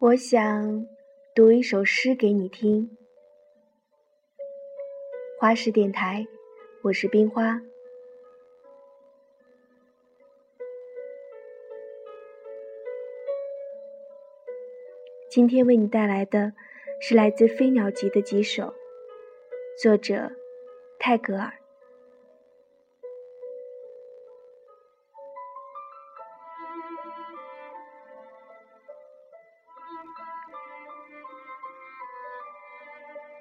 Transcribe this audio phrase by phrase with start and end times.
[0.00, 0.86] 我想
[1.34, 2.96] 读一首诗给你听。
[5.40, 6.24] 花式电台，
[6.82, 7.60] 我是冰花。
[15.28, 16.52] 今天为你带来的
[17.00, 18.72] 是来自《飞鸟集》的几首，
[19.82, 20.30] 作者
[21.00, 21.52] 泰戈尔。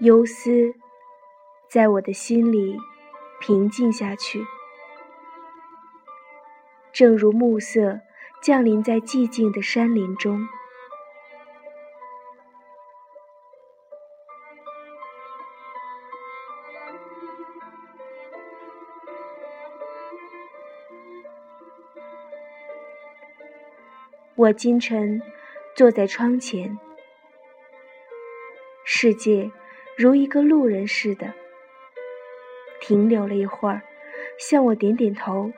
[0.00, 0.74] 忧思
[1.70, 2.78] 在我的心里
[3.40, 4.44] 平静下去，
[6.92, 8.00] 正如暮色
[8.42, 10.46] 降临在寂静的山林中。
[24.34, 25.22] 我今晨
[25.76, 26.78] 坐在窗前，
[28.82, 29.50] 世界。
[29.94, 31.34] 如一个路人似的，
[32.80, 33.82] 停留了一会儿，
[34.38, 35.52] 向我点点头，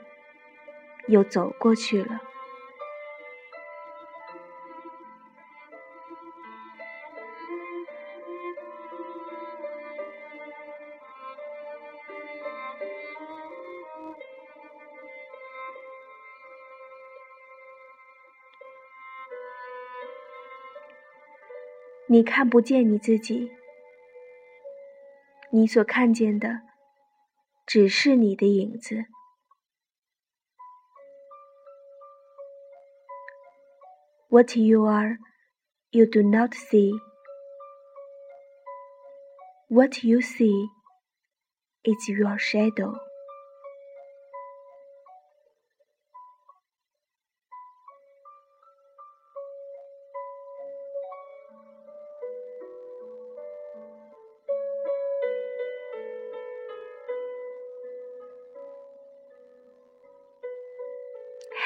[1.06, 2.20] 又走过去了。
[22.07, 23.51] 你看不见你自己。
[25.51, 26.61] 你所看见的，
[27.65, 29.05] 只是你的影子。
[34.29, 35.19] What you are,
[35.91, 36.91] you do not see.
[39.69, 40.69] What you see
[41.83, 43.06] is your shadow.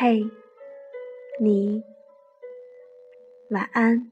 [0.03, 0.29] 嘿，
[1.39, 1.85] 你
[3.51, 4.11] 晚安。